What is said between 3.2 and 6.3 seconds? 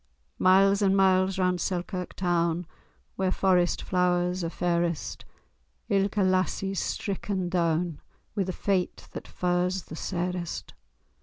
forest flow'rs are fairest, Ilka